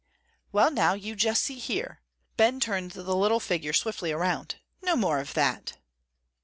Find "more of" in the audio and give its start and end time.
4.95-5.35